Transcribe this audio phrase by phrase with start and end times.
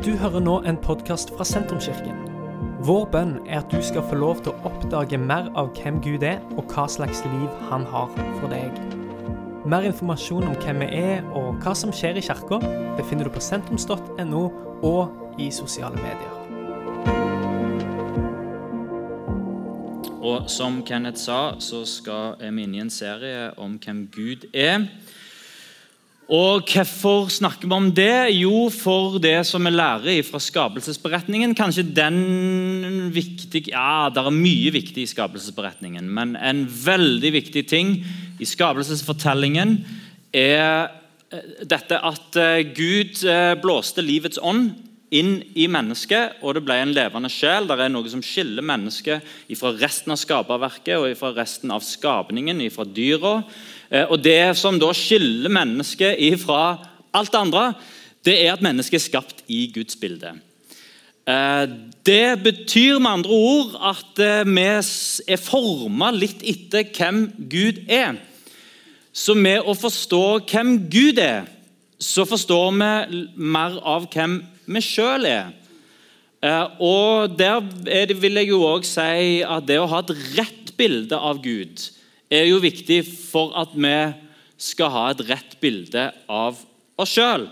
[0.00, 2.22] Du hører nå en podkast fra Sentrumskirken.
[2.88, 6.24] Vår bønn er at du skal få lov til å oppdage mer av hvem Gud
[6.24, 8.08] er, og hva slags liv han har
[8.38, 8.78] for deg.
[9.68, 12.62] Mer informasjon om hvem vi er og hva som skjer i kirka,
[12.96, 14.42] befinner du på sentrums.no
[14.88, 16.32] og i sosiale medier.
[20.24, 24.88] Og som Kenneth sa, så skal vi inn i en serie om hvem Gud er.
[26.30, 28.30] Og Hvorfor snakker vi om det?
[28.38, 31.56] Jo, for det som vi lærer fra skapelsesberetningen.
[31.58, 37.96] Kanskje den viktig, Ja, det er mye viktig i skapelsesberetningen, men en veldig viktig ting
[38.38, 39.80] i skapelsesfortellingen
[40.32, 40.86] er
[41.32, 44.70] eh, dette at eh, Gud eh, blåste livets ånd
[45.10, 47.66] inn i mennesket, og det ble en levende sjel.
[47.66, 49.26] Det er noe som skiller mennesket
[49.58, 53.40] fra resten av skaperverket og fra resten av skapningen, fra dyra.
[53.90, 56.78] Eh, og Det som da skiller mennesket fra
[57.14, 57.72] alt andre,
[58.24, 60.36] det er at mennesket er skapt i Guds bilde.
[61.26, 61.66] Eh,
[62.06, 64.66] det betyr med andre ord at eh, vi
[65.34, 68.18] er forma litt etter hvem Gud er.
[69.12, 71.48] Så med å forstå hvem Gud er,
[72.00, 74.38] så forstår vi mer av hvem
[74.70, 75.50] vi sjøl er.
[76.80, 81.42] Og Der vil jeg jo også si at det å ha et rett bilde av
[81.44, 81.82] Gud
[82.30, 83.96] er jo viktig for at vi
[84.60, 86.58] skal ha et rett bilde av
[87.00, 87.48] oss sjøl.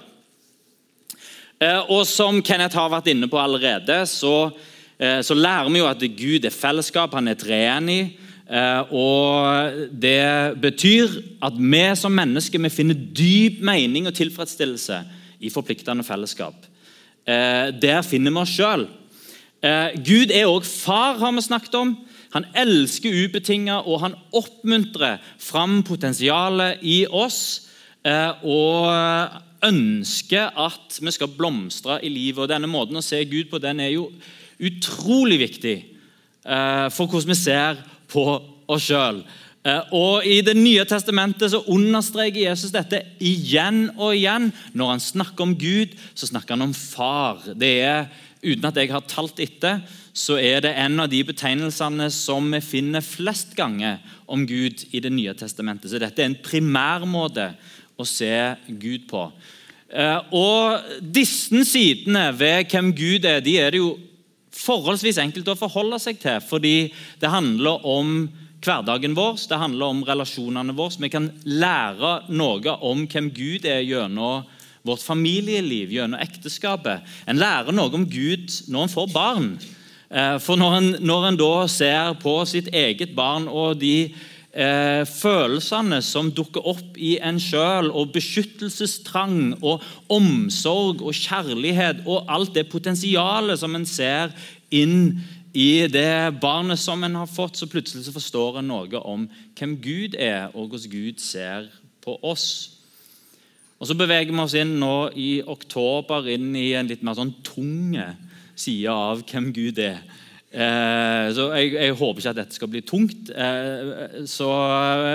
[1.59, 4.53] Eh, og som Kenneth har vært inne på allerede, så,
[5.01, 8.01] eh, så lærer vi jo at Gud er fellesskap, han er treenig.
[8.01, 8.17] i,
[8.91, 15.05] og Det betyr at vi som mennesker vi finner dyp mening og tilfredsstillelse
[15.41, 16.55] i forpliktende fellesskap.
[17.27, 18.89] Der finner vi oss sjøl.
[20.01, 22.08] Gud er òg far, har vi snakket om.
[22.35, 27.69] Han elsker ubetinga, og han oppmuntrer fram potensialet i oss.
[28.07, 28.89] Eh, og
[29.67, 32.45] ønsker at vi skal blomstre i livet.
[32.45, 34.09] Og Denne måten å se Gud på den er jo
[34.59, 38.25] utrolig viktig eh, for hvordan vi ser på
[38.69, 39.23] oss sjøl.
[39.67, 44.51] Eh, og I Det nye testamentet så understreker Jesus dette igjen og igjen.
[44.79, 47.43] Når han snakker om Gud, så snakker han om far.
[47.55, 48.09] Det er,
[48.39, 49.81] Uten at jeg har talt etter,
[50.19, 55.01] så er det en av de betegnelsene som vi finner flest ganger om Gud i
[55.01, 55.91] Det nye testamentet.
[55.93, 57.53] Så dette er en primærmåte
[57.99, 58.33] å se
[58.67, 59.29] Gud på.
[59.89, 63.95] Eh, og Disse sidene ved hvem Gud er, de er det jo
[64.59, 66.43] forholdsvis enkelt å forholde seg til.
[66.45, 66.91] Fordi
[67.23, 68.29] det handler om
[68.65, 70.99] hverdagen vår, det handler om relasjonene våre.
[70.99, 74.47] Vi kan lære noe om hvem Gud er gjennom
[74.87, 77.07] vårt familieliv, gjennom ekteskapet.
[77.29, 79.51] En lærer noe om Gud når en får barn.
[80.09, 85.03] Eh, for når en, når en, da ser på sitt eget barn og de eh,
[85.05, 92.55] følelsene som dukker opp i en sjøl, og beskyttelsestrang og omsorg og kjærlighet og alt
[92.57, 94.33] det potensialet som en ser
[94.73, 95.21] inn
[95.53, 99.27] i det barnet som en har fått, så plutselig så forstår en noe om
[99.59, 101.69] hvem Gud er, og hvordan Gud ser
[102.05, 102.79] på oss.
[103.79, 107.37] Og Så beveger vi oss inn nå i oktober inn i en litt mer sånn
[107.47, 108.09] tunge
[108.61, 110.01] side av hvem Gud er.
[110.49, 113.33] Eh, så jeg, jeg, håper ikke at dette skal bli tungt.
[113.33, 114.49] Eh, så,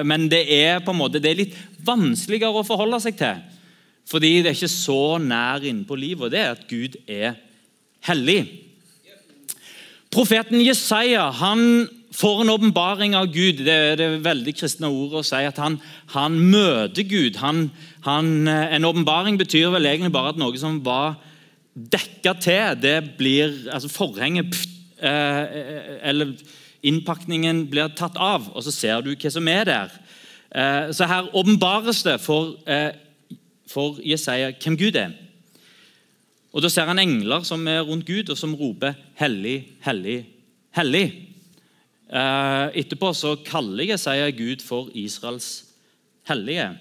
[0.06, 3.42] men det er på en måte, det er litt vanskeligere å forholde seg til.
[4.10, 7.40] Fordi det er ikke så nær innpå livet, og det er at Gud er
[8.06, 8.44] hellig.
[10.14, 13.64] Profeten Jesaja han får en åpenbaring av Gud.
[13.66, 15.80] Det er det veldig kristne ordet å si at han,
[16.14, 17.40] han møter Gud.
[17.42, 17.66] Han,
[18.06, 21.16] han, en åpenbaring betyr vel egentlig bare at noe som var
[21.74, 22.76] dekka til.
[22.82, 24.68] Det blir altså Forhenget pff,
[25.02, 26.36] eh, eller
[26.84, 29.92] innpakningen blir tatt av, og så ser du hva som er der.
[30.54, 32.92] Eh, så her åpenbares det for, eh,
[33.68, 35.14] for Jesaja hvem Gud er.
[36.54, 40.26] Og Da ser han engler som er rundt Gud, og som roper 'Hellig, hellig,
[40.76, 41.12] hellig'.
[42.14, 45.66] Eh, etterpå så kaller Jesaja Gud for Israels
[46.28, 46.78] hellige.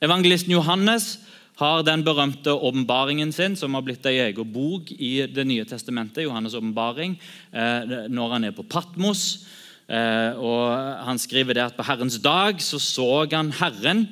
[0.00, 1.18] Evangelisten Johannes
[1.60, 6.24] har den berømte åpenbaringen sin, som har blitt ei egen bok i Det nye testamentet,
[6.24, 7.18] Johannes' åpenbaring,
[7.52, 9.44] eh, når han er på Patmos.
[9.88, 14.08] Eh, og Han skriver det at på Herrens dag så så han Herren.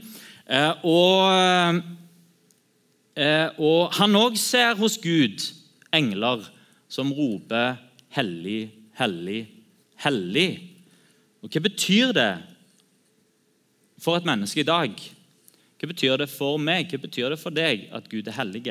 [0.46, 1.82] Eh, og,
[3.58, 5.40] og han òg ser hos Gud
[5.92, 6.44] engler
[6.88, 7.76] som roper
[8.10, 9.48] 'Hellig, hellig,
[10.04, 10.60] hellig'.
[11.42, 12.38] Og Hva betyr det
[13.98, 15.17] for et menneske i dag?
[15.78, 16.90] Hva betyr det for meg?
[16.90, 18.64] Hva betyr det for deg at Gud er hellig?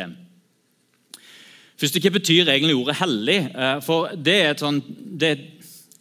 [1.78, 3.52] Først, Hva betyr egentlig ordet 'hellig'?
[3.56, 4.84] Eh, for Det er et, sånt,
[5.20, 5.48] det er et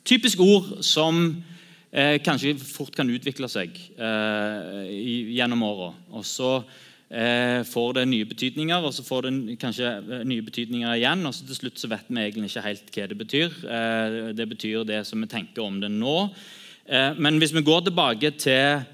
[0.05, 1.45] typisk ord som
[1.93, 4.89] eh, kanskje fort kan utvikle seg eh,
[5.37, 5.95] gjennom åra.
[6.11, 6.65] Og så
[7.11, 11.27] eh, får det nye betydninger, og så får det kanskje eh, nye betydninger igjen.
[11.27, 13.47] og så Til slutt så vet vi egentlig ikke helt hva det betyr.
[13.63, 16.31] Eh, det betyr det som vi tenker om det nå.
[17.19, 18.85] Men hvis vi går tilbake til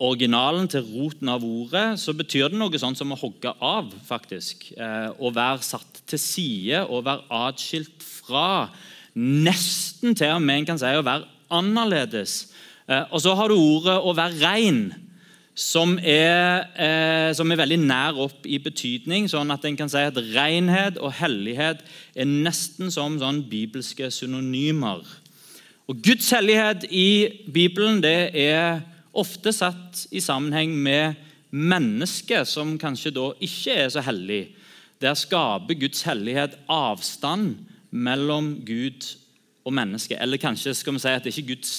[0.00, 3.92] originalen, til roten av ordet, så betyr det noe sånn som å hogge av.
[4.06, 4.72] faktisk.
[4.76, 8.70] Eh, å være satt til side og være atskilt fra.
[9.14, 12.52] Nesten til og med en kan si å være annerledes.
[12.88, 14.94] Eh, og så har du ordet 'å være rein',
[15.54, 19.28] som er, eh, som er, veldig nær opp i betydning.
[19.28, 21.80] sånn at en kan si at Renhet og hellighet
[22.16, 25.04] er nesten som sånn bibelske synonymer.
[25.88, 31.18] Og Guds hellighet i Bibelen det er ofte satt i sammenheng med
[31.50, 34.42] mennesket, som kanskje da ikke er så hellig.
[35.00, 39.06] Der skaper Guds hellighet avstand mellom Gud
[39.64, 40.18] og mennesket.
[40.20, 41.72] Eller kanskje skal vi si at det ikke er Guds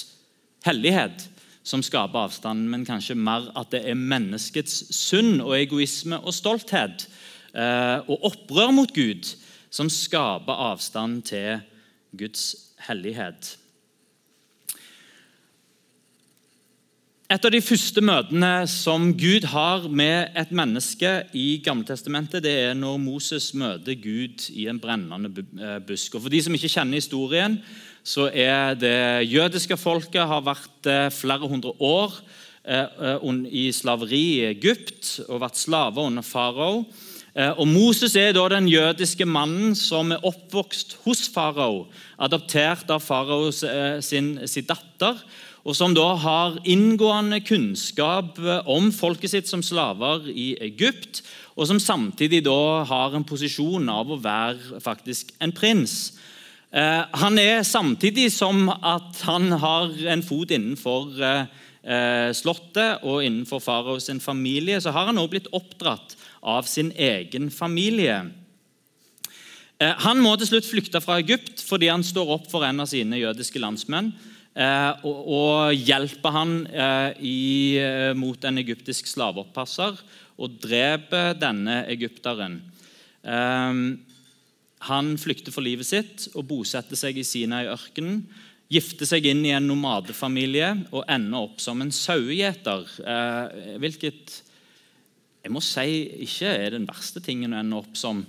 [0.65, 1.27] hellighet
[1.63, 7.05] som skaper avstand, men kanskje mer at det er menneskets synd og egoisme og stolthet
[7.53, 9.29] eh, og opprør mot Gud
[9.71, 11.61] som skaper avstand til
[12.17, 12.55] Guds
[12.87, 13.55] hellighet.
[17.31, 22.73] Et av de første møtene som Gud har med et menneske i Gammeltestamentet, det er
[22.75, 26.17] når Moses møter Gud i en brennende eh, busk.
[26.17, 27.55] Og For de som ikke kjenner historien,
[28.03, 32.17] så er det jødiske folket har vært eh, flere hundre år
[32.67, 36.83] eh, i slaveri i Egypt og vært slaver under farao.
[37.31, 41.85] Og Moses er da den jødiske mannen som er oppvokst hos farao,
[42.19, 45.23] adoptert av farao sin, sin datter,
[45.61, 51.21] og som da har inngående kunnskap om folket sitt som slaver i Egypt,
[51.53, 56.15] og som samtidig da har en posisjon av å være faktisk en prins.
[56.71, 61.41] Eh, han er samtidig som at han har en fot innenfor eh,
[61.83, 66.93] eh, slottet og innenfor farao sin familie, så har han også blitt oppdratt av sin
[66.95, 68.23] egen familie.
[69.81, 73.17] Han må til slutt flykte fra Egypt fordi han står opp for en av sine
[73.17, 74.11] jødiske landsmenn
[74.51, 76.53] og hjelper han
[78.19, 79.95] mot en egyptisk slaveoppasser
[80.41, 82.57] og dreper denne egypteren.
[84.91, 88.23] Han flykter for livet sitt og bosetter seg i Sinai-ørkenen.
[88.71, 92.87] Gifter seg inn i en nomadefamilie og ender opp som en sauegjeter.
[93.03, 94.37] Eh, hvilket
[95.41, 98.23] jeg må si ikke er den verste tingen å ende opp som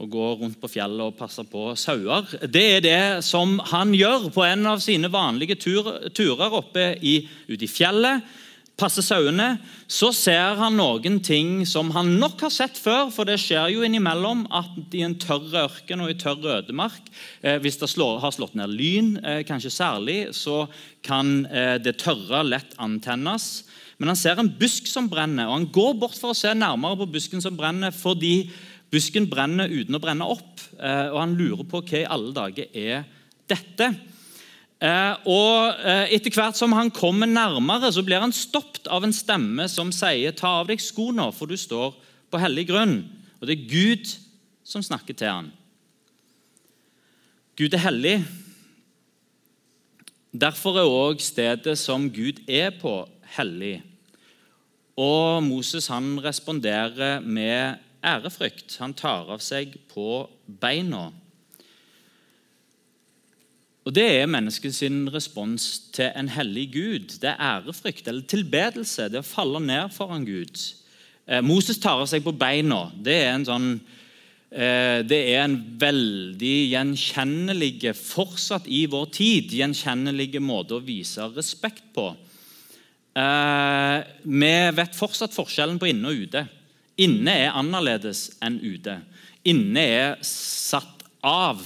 [0.00, 2.30] å gå rundt på fjellet og passe på sauer.
[2.48, 7.66] Det er det som han gjør på en av sine vanlige turer oppe i, ute
[7.66, 8.24] i fjellet
[8.78, 9.56] passer sauene,
[9.90, 13.10] så ser han noen ting som han nok har sett før.
[13.14, 17.12] For det skjer jo innimellom at i en tørr ørken og i tørr ødemark,
[17.42, 20.66] eh, hvis det slår, har slått ned lyn, eh, kanskje særlig, så
[21.04, 23.64] kan eh, det tørre lett antennes.
[23.98, 26.98] Men han ser en busk som brenner, og han går bort for å se nærmere
[26.98, 28.50] på busken som brenner, fordi
[28.92, 30.60] busken brenner uten å brenne opp.
[30.76, 33.06] Eh, og han lurer på hva i alle dager er
[33.50, 33.88] dette.
[34.82, 39.14] Eh, og eh, Etter hvert som han kommer nærmere, så blir han stoppet av en
[39.14, 41.94] stemme som sier 'ta av deg skoene, for du står
[42.30, 43.02] på hellig grunn'.
[43.40, 44.16] Og Det er Gud
[44.64, 45.52] som snakker til han.
[47.56, 48.24] Gud er hellig.
[50.32, 53.06] Derfor er òg stedet som Gud er på,
[53.36, 53.82] hellig.
[54.96, 58.76] Og Moses han responderer med ærefrykt.
[58.82, 61.10] Han tar av seg på beina.
[63.82, 67.16] Og Det er menneskets respons til en hellig Gud.
[67.22, 69.08] Det er ærefrykt eller tilbedelse.
[69.10, 70.54] Det er å falle ned foran Gud.
[71.26, 72.92] Eh, Moses tar av seg på beina.
[72.94, 80.38] Det er en sånn eh, det er en veldig gjenkjennelig, fortsatt i vår tid, gjenkjennelig
[80.42, 82.12] måte å vise respekt på.
[83.18, 86.46] Eh, vi vet fortsatt forskjellen på inne og ute.
[87.02, 88.98] Inne er annerledes enn ute.
[89.48, 91.62] Inne er satt av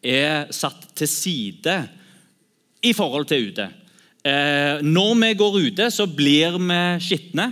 [0.00, 1.76] er satt til side
[2.86, 3.66] i forhold til ute.
[4.24, 7.50] Eh, når vi går ute, så blir vi skitne.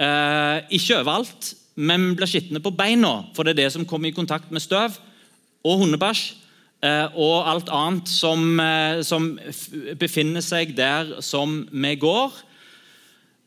[0.00, 4.16] Eh, ikke overalt, men blir skitne på beina, for det er det som kommer i
[4.16, 4.96] kontakt med støv
[5.64, 6.34] og hundebæsj.
[6.84, 9.38] Eh, og alt annet som, eh, som,
[9.98, 12.32] befinner seg der som vi går.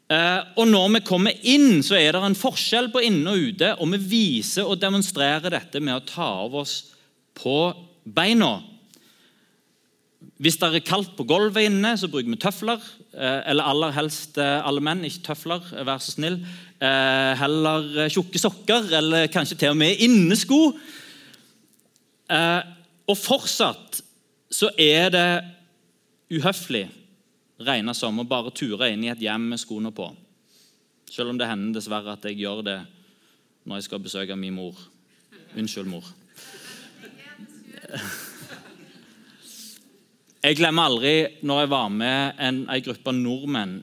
[0.10, 3.75] Eh, og når vi kommer inn, så er det en forskjell på inne og ute.
[3.78, 6.80] Og vi viser og demonstrerer dette med å ta av oss
[7.38, 7.60] på
[8.10, 8.56] beina.
[10.42, 12.82] Hvis det er kaldt på gulvet inne, så bruker vi tøfler.
[13.13, 16.42] Eh, eller aller helst eh, alle menn, ikke tøfler, vær så snill.
[16.80, 20.60] Heller tjukke sokker, eller kanskje til og med innesko.
[23.12, 24.00] Og fortsatt
[24.56, 25.25] så er det
[26.32, 26.86] uhøflig
[27.60, 30.08] regna som å bare ture inn i et hjem med skoene på.
[31.10, 32.80] Selv om det hender dessverre at jeg gjør det
[33.68, 34.78] når jeg skal besøke min mor.
[35.58, 36.06] Unnskyld, mor.
[40.39, 41.13] Jeg glemmer aldri
[41.44, 43.74] når jeg var med en, en gruppe nordmenn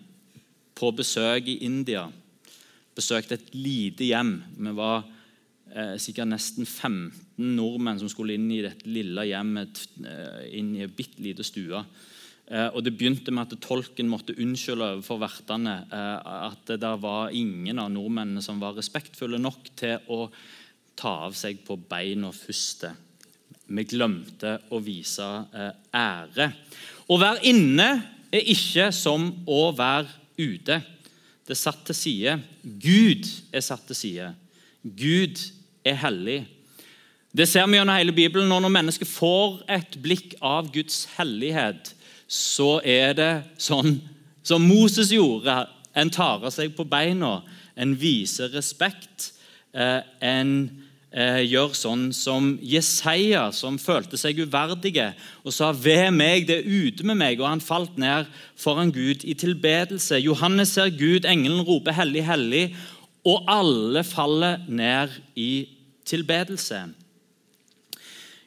[0.77, 2.07] på besøk i India.
[2.97, 4.39] Besøkte et lite hjem.
[4.57, 5.03] Vi var
[5.75, 10.85] eh, sikkert nesten 15 nordmenn som skulle inn i dette lille hjemmet, eh, inn i
[10.87, 11.83] en bitte liten stue.
[12.47, 17.35] Eh, og Det begynte med at tolken måtte unnskylde overfor vertene eh, at det var
[17.35, 20.29] ingen av nordmennene som var respektfulle nok til å
[20.97, 22.87] ta av seg på beina først.
[23.67, 26.53] Vi glemte å vise eh, ære.
[27.11, 27.89] Å være inne
[28.31, 30.07] er ikke som å være
[30.39, 30.79] ute.
[31.47, 32.39] Det er satt til side.
[32.63, 34.31] Gud er satt til side.
[34.87, 35.43] Gud
[35.87, 36.45] er hellig.
[37.37, 38.49] Det ser vi gjennom hele Bibelen.
[38.49, 41.96] Når mennesker får et blikk av Guds hellighet,
[42.27, 44.01] så er det sånn
[44.47, 45.65] som Moses gjorde.
[45.97, 47.41] En tar av seg på beina,
[47.77, 49.33] en viser respekt.
[49.77, 50.53] Eh, en
[51.11, 55.13] eh, gjør sånn som Jesaja, som følte seg uverdige,
[55.45, 59.25] og sa 'Ved meg, det er ute med meg', og han falt ned foran Gud
[59.25, 60.21] i tilbedelse.
[60.21, 62.75] Johannes ser Gud, engelen roper 'Hellig, hellig',
[63.25, 65.69] og alle faller ned i
[66.05, 66.95] tilbedelse.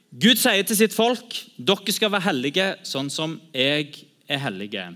[0.09, 3.91] Gud sier til sitt folk dere skal være hellige sånn som jeg
[4.29, 4.87] er hellige.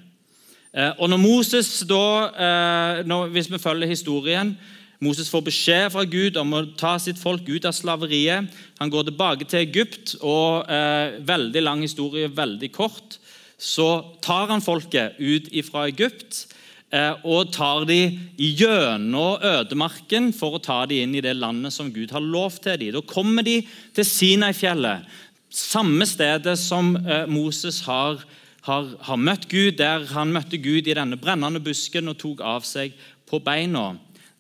[0.73, 4.57] Eh, og når Moses da, eh, Hvis vi følger historien
[5.03, 8.47] Moses får beskjed fra Gud om å ta sitt folk ut av slaveriet.
[8.79, 13.17] Han går tilbake til Egypt, og eh, veldig lang historie, veldig kort.
[13.59, 16.45] Så tar han folket ut fra Egypt
[17.25, 17.99] og tar de
[18.37, 22.77] gjennom ødemarken for å ta de inn i det landet som Gud har lovt til
[22.77, 22.91] dem.
[22.93, 23.63] Da kommer de
[23.95, 25.07] til Sinai-fjellet,
[25.53, 28.21] samme stedet som eh, Moses har,
[28.65, 32.65] har, har møtt Gud, der han møtte Gud i denne brennende busken og tok av
[32.67, 32.95] seg
[33.29, 33.93] på beina.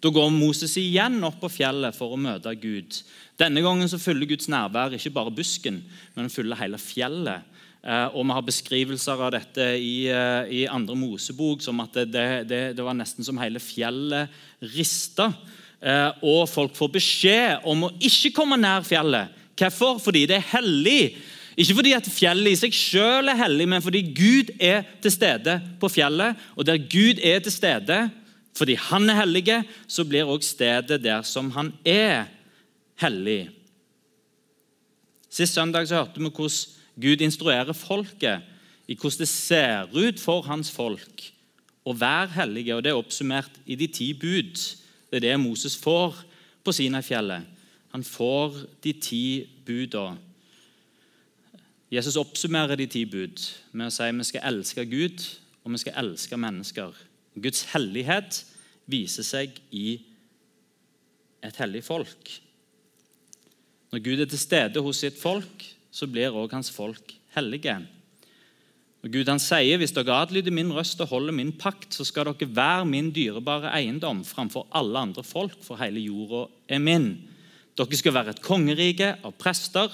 [0.03, 2.97] Da går Moses igjen opp på fjellet for å møte Gud.
[3.39, 5.79] Denne gangen så fyller Guds nærvær ikke bare busken,
[6.17, 7.45] men fyller hele fjellet.
[7.83, 12.47] Eh, og Vi har beskrivelser av dette i, eh, i andre Mosebok som at det,
[12.47, 14.31] det, det, var nesten som hele fjellet
[14.71, 15.33] rista.
[15.83, 19.35] Eh, og folk får beskjed om å ikke komme nær fjellet.
[19.59, 19.99] Hvorfor?
[19.99, 21.17] Fordi det er hellig.
[21.59, 25.57] Ikke fordi at fjellet i seg selv er hellig, men fordi Gud er til stede
[25.81, 26.39] på fjellet.
[26.55, 27.97] Og der Gud er til stede,
[28.55, 29.59] fordi han er hellig,
[29.91, 32.31] så blir også stedet der som han er,
[33.01, 33.49] hellig.
[35.33, 38.43] Sist søndag så hørte vi hvordan Gud instruerer folket
[38.87, 41.29] i hvordan det ser ut for hans folk
[41.83, 42.75] å være hellige.
[42.75, 44.59] og Det er oppsummert i de ti bud.
[45.09, 46.23] Det er det Moses får
[46.63, 47.49] på Sinai-fjellet.
[47.93, 49.25] Han får de ti
[49.65, 50.15] buda.
[51.93, 55.25] Jesus oppsummerer de ti bud med å si at vi skal elske Gud
[55.63, 56.95] og vi skal elske mennesker.
[57.37, 58.39] Guds hellighet
[58.89, 59.99] viser seg i
[61.43, 62.31] et hellig folk.
[63.93, 67.75] Når Gud er til stede hos sitt folk, så blir også hans folk hellige.
[69.03, 72.31] Og Gud han sier hvis dere adlyder min røst og holder min pakt, så skal
[72.31, 77.11] dere være min dyrebare eiendom framfor alle andre folk, for hele jorda er min.
[77.77, 79.91] Dere skal være et kongerike av prester,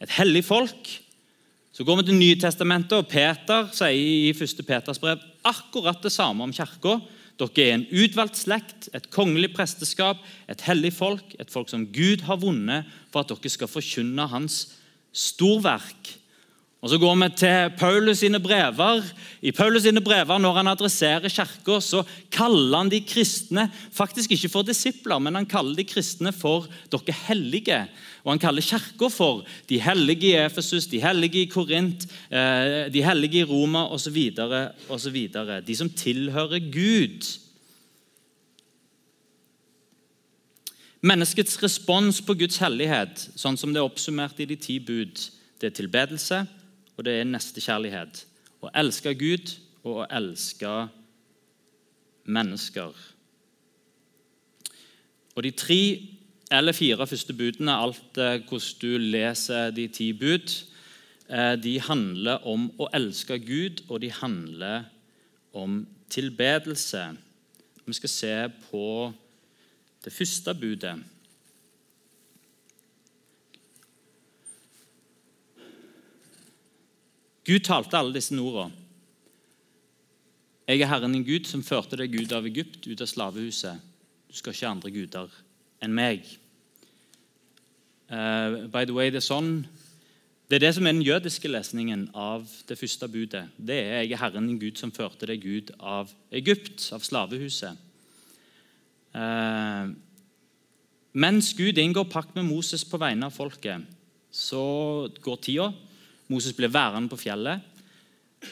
[0.00, 0.96] et hellig folk
[1.80, 4.62] så går vi til Nytestamentet, og Peter sier i 1.
[4.66, 6.98] Peters brev akkurat det samme om kirka.
[7.40, 10.18] Dere er en utvalgt slekt, et kongelig presteskap,
[10.50, 14.58] et hellig folk, et folk som Gud har vunnet for at dere skal forkynne hans
[15.12, 16.16] storverk.
[16.80, 19.04] Og Så går vi til Paulus sine brever.
[19.42, 22.02] I Paulus sine brever, Når han adresserer kirka, så
[22.32, 27.12] kaller han de kristne faktisk ikke for disipler, men han kaller de kristne for dere
[27.28, 27.86] hellige.
[28.24, 33.02] Og Han kaller kirka for de hellige i Efesus, de hellige i Korint, eh, de
[33.02, 34.32] hellige i Roma osv.
[35.66, 37.49] De som tilhører Gud.
[41.00, 45.16] Menneskets respons på Guds hellighet, sånn som det er oppsummert i de ti bud,
[45.60, 46.42] det er tilbedelse
[47.00, 48.26] og det er nestekjærlighet.
[48.60, 50.72] Å elske Gud og å elske
[52.28, 52.92] mennesker.
[55.32, 55.80] Og De tre
[56.52, 60.52] eller fire første budene, alt eh, hvordan du leser de ti bud,
[61.30, 64.90] eh, de handler om å elske Gud, og de handler
[65.56, 67.06] om tilbedelse.
[67.86, 68.34] Vi skal se
[68.68, 69.14] på
[70.04, 70.94] det første budet.
[77.44, 78.76] Gud talte alle disse ordene.
[80.70, 83.80] Jeg er Herren din Gud, som førte deg ut av Egypt, ut av slavehuset.
[84.30, 85.32] Du skal ikke ha andre guder
[85.82, 86.28] enn meg.
[88.06, 89.66] Uh, by the way, Det er sånn
[90.50, 93.44] det er det som er den jødiske lesningen av det første budet.
[93.56, 97.78] Det er 'Jeg er Herren din Gud som førte deg ut av Egypt', av slavehuset.
[99.14, 99.90] Eh,
[101.12, 103.82] mens Gud inngår pakt med Moses på vegne av folket,
[104.30, 105.70] så går tida.
[106.30, 107.64] Moses blir værende på fjellet.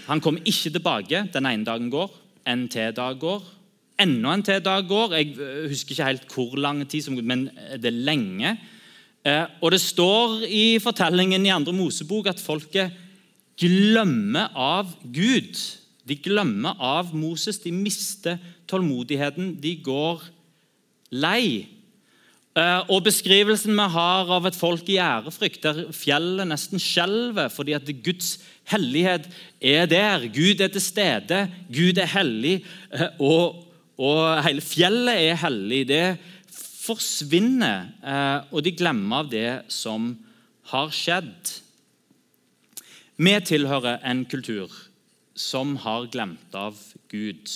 [0.08, 1.22] Han kommer ikke tilbake.
[1.32, 2.10] Den ene dagen går,
[2.46, 3.44] en til dag går,
[4.02, 5.14] enda en til dag går.
[5.14, 7.48] Jeg eh, husker ikke helt hvor lang tid, som, men
[7.78, 8.56] det er lenge.
[9.26, 12.94] Eh, og det står i fortellingen i andre Mosebok at folket
[13.58, 15.58] glemmer av Gud.
[16.08, 17.58] De glemmer av Moses.
[17.62, 18.38] De mister
[18.70, 19.56] tålmodigheten.
[19.60, 20.22] De går
[21.10, 21.68] lei.
[22.58, 27.76] Eh, og Beskrivelsen vi har av et folk i ærefrykt, der fjellet nesten skjelver fordi
[27.76, 28.38] at Guds
[28.72, 29.28] hellighet
[29.60, 30.26] er der.
[30.32, 32.58] Gud er til stede, Gud er hellig,
[32.92, 33.62] eh, og,
[34.00, 35.84] og hele fjellet er hellig.
[35.92, 36.04] Det
[36.88, 40.14] forsvinner, eh, og de glemmer av det som
[40.72, 41.56] har skjedd.
[43.18, 44.72] Vi tilhører en kultur
[45.38, 46.78] som har glemt av
[47.10, 47.50] Gud.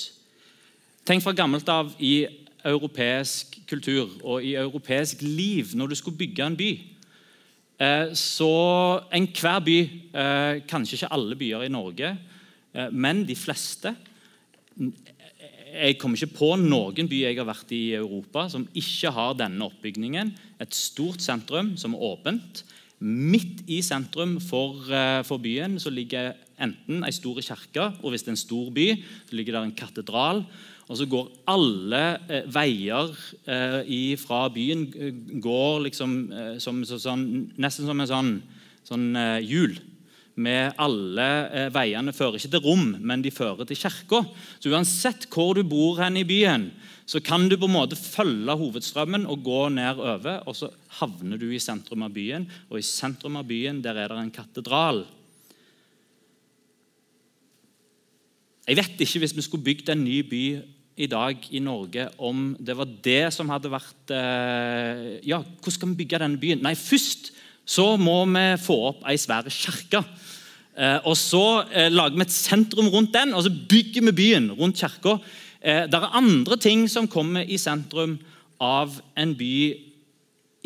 [1.07, 2.27] Tenk fra gammelt av i
[2.65, 6.73] europeisk kultur og i europeisk liv når du skulle bygge en by.
[7.83, 8.53] Eh, så
[9.15, 9.79] enhver by,
[10.15, 12.17] eh, kanskje ikke alle byer i Norge,
[12.75, 13.97] eh, men de fleste
[15.73, 19.33] Jeg kommer ikke på noen by jeg har vært i i Europa som ikke har
[19.33, 20.35] denne oppbygningen.
[20.61, 22.63] Et stort sentrum som er åpent.
[23.01, 24.85] Midt i sentrum for,
[25.25, 29.03] for byen så ligger enten ei stor kirke, og hvis det er en stor by,
[29.31, 30.45] så ligger det en katedral.
[30.91, 33.15] Og så går alle eh, veier
[33.47, 37.25] eh, fra byen eh, går liksom eh, som, så, sånn,
[37.63, 38.35] nesten som en sånn,
[38.89, 39.79] sånn eh, hjul.
[40.43, 44.23] Med alle veiene fører ikke til rom, men de fører til kirka.
[44.57, 46.71] Så uansett hvor du bor hen i byen,
[47.05, 50.71] så kan du på en måte følge hovedstrømmen og gå nedover, og så
[51.03, 52.47] havner du i sentrum av byen.
[52.71, 55.03] Og i sentrum av byen der er det en katedral.
[58.63, 60.45] Jeg vet ikke hvis vi skulle bygd en ny by
[61.03, 65.91] i dag i Norge om det var det som hadde vært eh, Ja, hvordan skal
[65.91, 66.63] vi bygge denne byen?
[66.63, 67.33] Nei, først
[67.67, 70.03] så må vi få opp ei svær kirke.
[70.77, 74.53] Eh, og Så eh, lager vi et sentrum rundt den, og så bygger vi byen
[74.59, 75.19] rundt kirka.
[75.63, 78.17] Det er andre ting som kommer i sentrum
[78.59, 79.55] av en by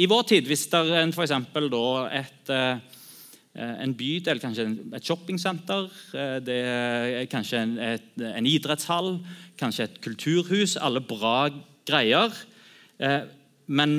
[0.01, 0.49] i vår tid.
[0.49, 1.35] Hvis det er f.eks.
[1.37, 2.96] et eh, Eh,
[3.57, 4.67] en bydel, kanskje
[4.97, 9.17] et shoppingsenter, eh, det er kanskje en, et, en idrettshall,
[9.61, 10.77] kanskje et kulturhus.
[10.77, 11.49] Alle bra
[11.89, 12.35] greier,
[12.99, 13.23] eh,
[13.67, 13.97] men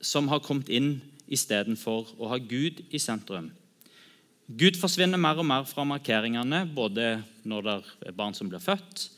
[0.00, 0.96] som har kommet inn
[1.28, 3.50] istedenfor å ha Gud i sentrum.
[4.48, 9.10] Gud forsvinner mer og mer fra markeringene, både når det er barn som blir født,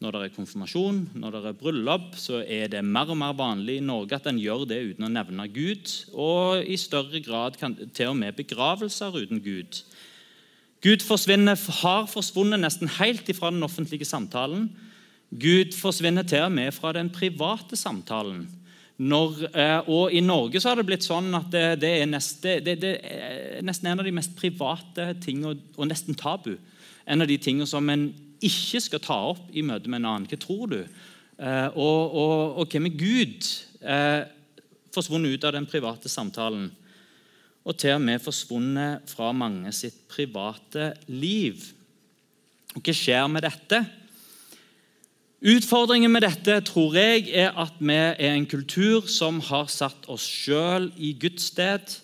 [0.00, 3.76] når det er konfirmasjon, når det er bryllup, så er det mer og mer vanlig
[3.76, 5.90] i Norge at en gjør det uten å nevne Gud.
[6.16, 9.82] Og i større grad kan, til og med begravelser uten Gud.
[10.80, 14.70] Gud har forsvunnet nesten helt ifra den offentlige samtalen.
[15.30, 18.46] Gud forsvinner til og med fra den private samtalen.
[18.96, 22.56] Når, eh, og I Norge så har det blitt sånn at det, det, er, neste,
[22.64, 26.54] det, det er, nesten en av de mest private ting og, og nesten tabu.
[27.04, 28.08] En av de tingene som en
[28.46, 30.28] ikke skal ta opp i møte med en annen.
[30.30, 30.80] Hva tror du?
[31.40, 33.48] Eh, og, og, og hva med Gud?
[33.80, 34.22] Eh,
[34.94, 36.68] forsvunnet ut av den private samtalen.
[37.64, 41.62] Og til og med forsvunnet fra mange sitt private liv.
[42.74, 43.84] Og Hva skjer med dette?
[45.40, 50.26] Utfordringen med dette tror jeg er at vi er en kultur som har satt oss
[50.28, 51.94] sjøl i Guds sted,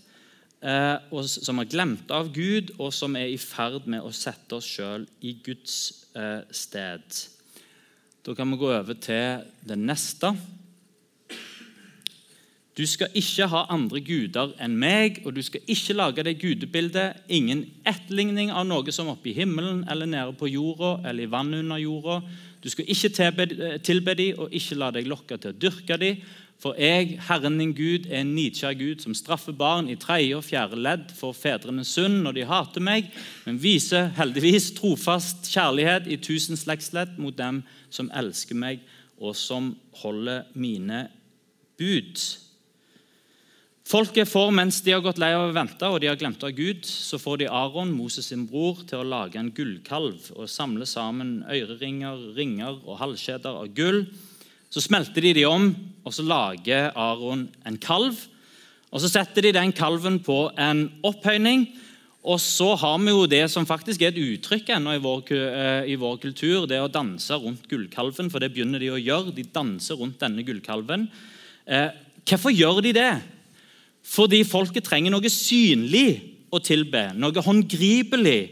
[0.67, 4.67] og som har glemt av Gud, og som er i ferd med å sette oss
[4.67, 7.03] sjøl i Guds Eh, sted.
[8.25, 10.31] Da kan vi gå over til det neste.
[12.77, 17.05] Du skal ikke ha andre guder enn meg, og du skal ikke lage deg gudebilde.
[17.29, 21.67] Ingen etterligning av noe som oppe i himmelen eller nede på jorda eller i vannet
[21.67, 22.17] under jorda.
[22.65, 23.13] Du skal ikke
[23.85, 26.25] tilbe dem og ikke la deg lokke til å dyrke dem.
[26.63, 30.45] For jeg, Herren din Gud, er en nidkjær Gud som straffer barn i tredje og
[30.47, 33.11] fjerde ledd for fedrenes synd når de hater meg,
[33.45, 37.61] men viser heldigvis trofast kjærlighet i tusen slektsledd mot dem
[37.93, 38.81] som elsker meg,
[39.21, 41.07] og som holder mine
[41.81, 42.25] bud.
[43.87, 46.57] Folket får, mens de har gått lei av å vente og de har glemt av
[46.57, 50.89] Gud, så får de Aron, Moses sin bror, til å lage en gullkalv og samle
[50.91, 54.03] sammen øreringer, ringer og halskjeder av gull
[54.71, 55.71] så smelter de de om,
[56.05, 58.17] og så lager Aron en kalv.
[58.91, 61.67] Og Så setter de den kalven på en opphøyning.
[62.27, 65.91] Og så har vi jo det som faktisk er et uttrykk ennå i vår, eh,
[65.93, 68.31] i vår kultur, det å danse rundt gullkalven.
[68.31, 69.35] For det begynner de å gjøre.
[69.35, 71.09] De danser rundt denne gullkalven.
[71.67, 71.91] Eh,
[72.25, 73.23] hvorfor gjør de det?
[74.03, 77.13] Fordi folket trenger noe synlig å tilbe.
[77.15, 78.51] Noe håndgripelig.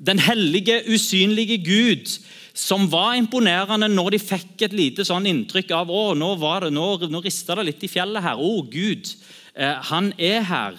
[0.00, 2.18] Den hellige, usynlige Gud
[2.54, 6.74] som var imponerende når de fikk et lite sånn inntrykk av å, nå, var det,
[6.76, 8.38] nå, nå rista det litt i fjellet her.
[8.38, 9.10] Å, Gud,
[9.58, 10.78] eh, han er her.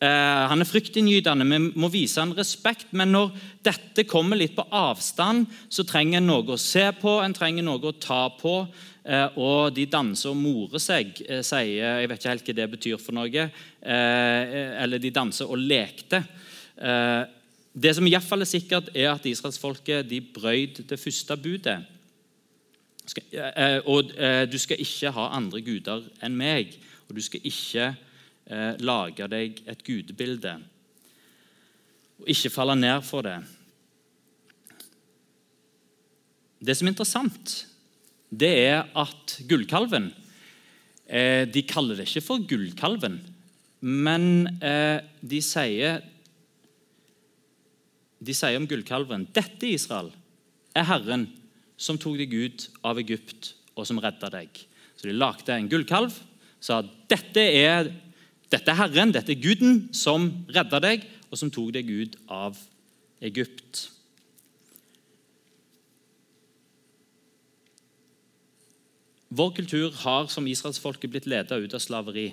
[0.00, 1.44] Eh, han er fryktinngytende.
[1.44, 2.88] Vi må vise han respekt.
[2.96, 3.36] Men når
[3.66, 7.92] dette kommer litt på avstand, så trenger en noe å se på, en trenger noe
[7.92, 8.56] å ta på.
[9.04, 12.70] Eh, og de danser og morer seg, eh, sier Jeg vet ikke helt hva det
[12.78, 13.48] betyr for noe.
[13.84, 16.24] Eh, eller de danser og lekte.
[16.80, 17.24] Eh,
[17.74, 21.80] det som i fall er sikkert, er at israelsfolket brøyd det første budet.
[23.34, 26.76] Eh, og eh, du skal ikke ha andre guder enn meg,
[27.08, 30.54] og du skal ikke eh, lage deg et gudebilde.
[32.22, 33.36] Og ikke falle ned for det.
[36.64, 37.56] Det som er interessant,
[38.30, 40.12] det er at gullkalven
[41.04, 43.18] De kaller det ikke for gullkalven,
[43.84, 44.46] men
[45.20, 45.98] de sier
[48.24, 50.10] de sier om gullkalven dette Israel
[50.74, 51.28] er Herren
[51.76, 54.48] som tok deg ut av Egypt, og som redda deg.
[54.94, 56.14] Så De lagde en gullkalv,
[56.62, 57.90] sa dette er,
[58.50, 62.58] dette er Herren, dette er Guden som redda deg, og som tok deg ut av
[63.24, 63.88] Egypt.
[69.34, 72.28] Vår kultur har som israelsfolket blitt ledet ut av slaveri.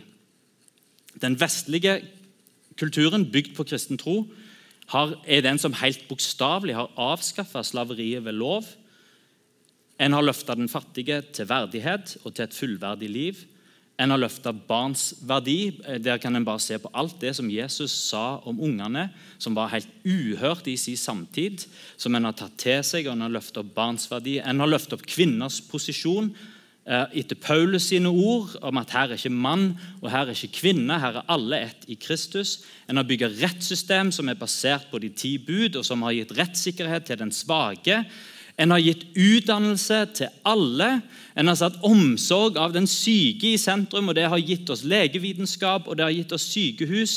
[1.17, 1.97] Den vestlige
[2.77, 4.27] kulturen, bygd på kristen tro,
[4.91, 8.67] har, er den som helt bokstavelig har avskaffa slaveriet ved lov.
[10.01, 13.41] En har løfta den fattige til verdighet og til et fullverdig liv.
[14.01, 15.77] En har løfta barns verdi.
[16.01, 19.71] Der kan en bare se på alt det som Jesus sa om ungene, som var
[19.75, 23.07] helt uhørt i sin samtid, som en har tatt til seg.
[23.07, 24.39] og En har løfta opp barns verdi.
[24.41, 26.50] En har løfta opp kvinners posisjon Eh,
[26.85, 29.67] etter Paulus sine ord om at her er ikke mann
[30.01, 32.63] og her er ikke kvinne, her er alle ett i Kristus.
[32.89, 36.33] En har bygget rettssystem som er basert på de ti bud, og som har gitt
[36.37, 38.01] rettssikkerhet til den svake.
[38.57, 40.89] En har gitt utdannelse til alle.
[41.37, 45.87] En har satt omsorg av den syke i sentrum, og det har gitt oss legevitenskap
[45.87, 47.15] og det har gitt oss sykehus.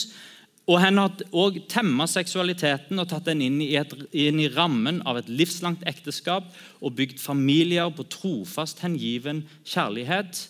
[0.64, 5.02] Og Han har også temma seksualiteten og tatt den inn i, et, inn i, rammen
[5.04, 6.48] av et livslangt ekteskap
[6.80, 10.46] og bygd familier på trofast, hengiven kjærlighet.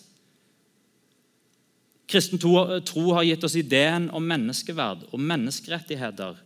[2.07, 6.39] Kristen tro har gitt oss ideen om menneskeverd og menneskerettigheter.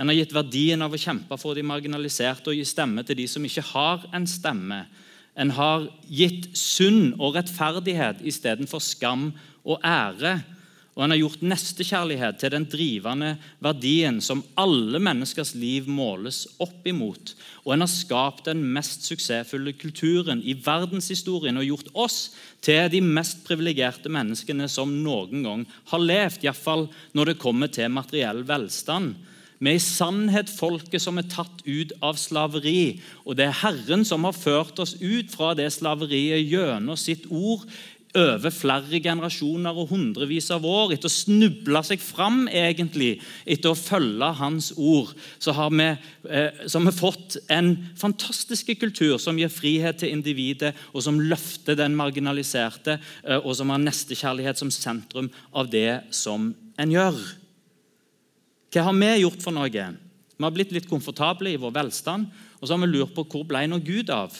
[0.00, 3.28] En har gitt verdien av å kjempe for de marginaliserte og gi stemme til de
[3.30, 4.80] som ikke har en stemme.
[5.36, 10.38] En har gitt sunn og rettferdighet istedenfor skam og ære
[10.94, 13.32] og han har gjort nestekjærlighet til den drivende
[13.64, 17.32] verdien som alle menneskers liv måles opp imot.
[17.64, 22.18] Og han har skapt den mest suksessfulle kulturen i verdenshistorien og gjort oss
[22.62, 26.46] til de mest privilegerte menneskene som noen gang har levd.
[26.46, 29.16] Iallfall når det kommer til materiell velstand.
[29.64, 33.00] Vi er i sannhet folket som er tatt ut av slaveri.
[33.24, 37.64] Og det er Herren som har ført oss ut fra det slaveriet gjennom sitt ord
[38.14, 43.78] over flere generasjoner og hundrevis av år, etter å snuble seg fram egentlig, etter å
[43.78, 45.10] følge hans ord,
[45.42, 45.88] så har vi,
[46.30, 51.18] eh, så har vi fått en fantastisk kultur som gir frihet til individet, og som
[51.18, 57.18] løfter den marginaliserte, eh, og som har nestekjærlighet som sentrum av det som en gjør.
[58.70, 59.70] Hva har vi gjort for noe?
[59.70, 62.26] Vi har blitt litt komfortable i vår velstand,
[62.60, 64.34] og så har vi lurt på hvor ble nå Gud av?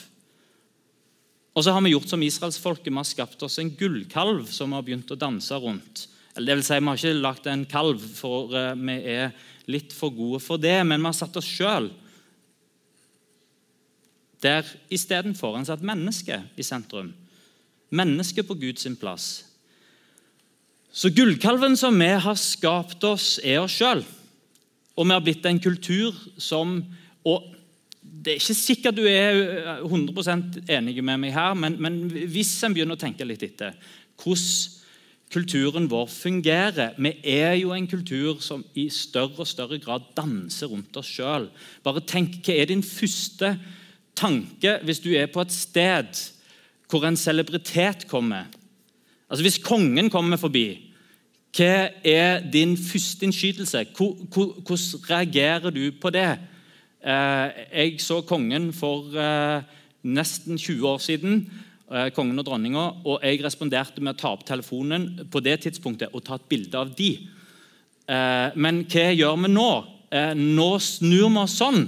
[1.54, 2.90] Og så har vi gjort som israelsfolket.
[2.90, 6.08] Vi har skapt oss en gullkalv som vi har begynt å danse rundt.
[6.34, 9.30] Eller det vil si, Vi har ikke lagt en kalv, for uh, vi er
[9.70, 10.80] litt for gode for det.
[10.82, 11.92] Men vi har satt oss sjøl
[14.44, 15.56] der istedenfor.
[15.56, 17.14] En satt mennesket i sentrum.
[17.94, 19.44] Mennesket på Guds plass.
[20.94, 24.04] Så gullkalven som vi har skapt oss, er oss sjøl.
[24.94, 26.80] Og vi har blitt en kultur som
[27.24, 27.46] og
[28.04, 30.30] det er ikke sikkert du er 100
[30.68, 33.76] eh, enig med meg her, men, men hvis en begynner å tenke litt etter
[34.20, 34.80] hvordan
[35.34, 40.70] kulturen vår fungerer Vi er jo en kultur som i større og større grad danser
[40.70, 41.48] rundt oss sjøl.
[41.82, 43.56] Bare tenk, hva er din første
[44.14, 46.20] tanke hvis du er på et sted
[46.86, 48.46] hvor en celebritet kommer?
[49.26, 50.92] Altså Hvis kongen kommer forbi,
[51.56, 53.86] hva er din første innskytelse?
[53.96, 54.78] Hvordan
[55.10, 56.38] reagerer du på det?
[57.04, 59.64] Eh, jeg så kongen for eh,
[60.08, 61.42] nesten 20 år siden,
[61.92, 66.14] eh, kongen og dronninga, og jeg responderte med å ta opp telefonen på det tidspunktet
[66.14, 67.12] og ta et bilde av de.
[68.60, 69.68] Men hva gjør vi nå?
[70.36, 71.86] Nå snur vi oss sånn,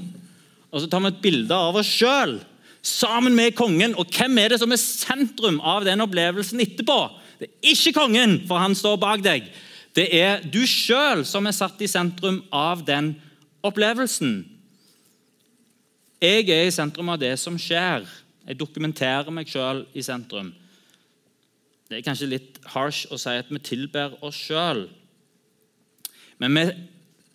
[0.72, 2.38] og så tar vi et bilde av oss sjøl
[2.80, 3.92] sammen med kongen.
[4.00, 6.96] Og hvem er det som er sentrum av den opplevelsen etterpå?
[7.36, 9.50] Det er ikke kongen, for han står bak deg.
[9.92, 13.12] Det er du sjøl som er satt i sentrum av den
[13.60, 14.55] opplevelsen.
[16.22, 18.06] Jeg er i sentrum av det som skjer.
[18.46, 20.48] Jeg dokumenterer meg sjøl i sentrum.
[21.86, 24.86] Det er kanskje litt harsh å si at vi tilber oss sjøl.
[26.40, 26.64] Men vi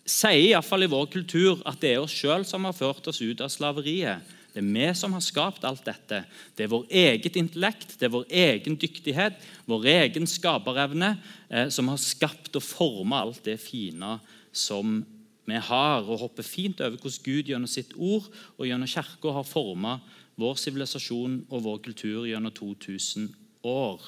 [0.08, 3.40] sier iallfall i vår kultur at det er oss sjøl som har ført oss ut
[3.44, 4.26] av slaveriet.
[4.52, 6.24] Det er vi som har skapt alt dette.
[6.56, 11.14] Det er vår eget intellekt, det er vår egen dyktighet, vår egen skaperevne
[11.48, 14.18] eh, som har skapt og forma alt det fine
[14.52, 15.00] som
[15.44, 19.46] vi har, og hopper fint over hvordan Gud gjennom sitt ord og gjennom Kirka har
[19.48, 19.96] forma
[20.38, 23.32] vår sivilisasjon og vår kultur gjennom 2000
[23.68, 24.04] år.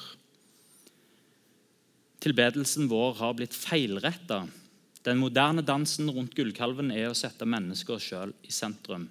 [2.23, 4.45] Tilbedelsen vår har blitt feilretta.
[5.05, 9.05] Den moderne dansen rundt gullkalven er å sette mennesker sjøl i sentrum.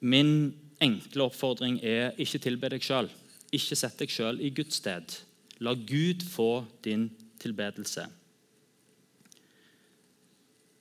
[0.00, 3.10] Min enkle oppfordring er ikke tilbe deg sjøl.
[3.54, 5.18] Ikke sett deg sjøl i Guds sted.
[5.60, 7.10] La Gud få din
[7.42, 8.06] tilbedelse.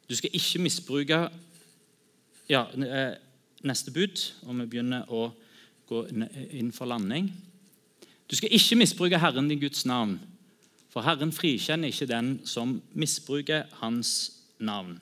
[0.10, 1.20] Du skal ikke misbruke
[2.50, 3.16] ja, eh,
[3.64, 5.30] neste bud, og vi begynner å
[5.88, 6.04] gå
[6.52, 7.30] inn for landing.
[8.28, 10.18] Du skal ikke misbruke Herren din Guds navn,
[10.92, 15.00] for Herren frikjenner ikke den som misbruker Hans navn.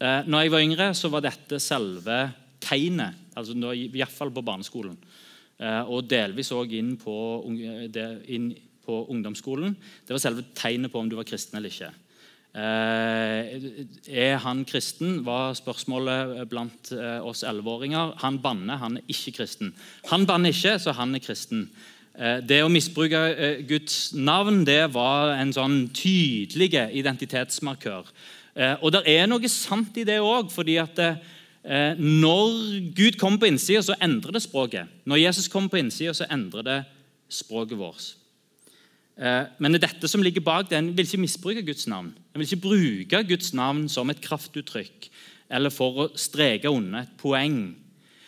[0.00, 2.20] Eh, når jeg var yngre, så var dette selve
[2.60, 4.96] tegnet, altså iallfall på barneskolen,
[5.58, 6.94] eh, og delvis òg inn,
[8.28, 8.52] inn
[8.84, 9.76] på ungdomsskolen.
[10.06, 11.92] Det var selve tegnet på om du var kristen eller ikke.
[12.50, 13.62] Eh,
[14.10, 15.20] er han kristen?
[15.24, 18.16] var spørsmålet blant eh, oss elleveåringer.
[18.24, 19.70] Han banner, han er ikke kristen.
[20.10, 21.68] Han banner ikke, så han er kristen.
[22.18, 28.10] Eh, det å misbruke Guds navn det var en sånn tydelig identitetsmarkør.
[28.82, 30.98] Og det er noe sant i det òg, fordi at
[32.02, 32.56] når
[32.98, 34.90] Gud kommer på innsida, så endrer det språket.
[35.06, 36.80] Når Jesus kommer på innsida, så endrer det
[37.30, 38.08] språket vårt.
[39.20, 40.90] Eh, men det er dette som ligger bak den.
[40.90, 42.14] En vil ikke misbruke Guds navn.
[42.32, 45.10] En vil ikke bruke Guds navn som et kraftuttrykk
[45.50, 47.58] eller for å streke unna et poeng.